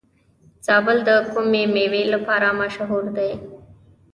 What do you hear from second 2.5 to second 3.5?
مشهور دی؟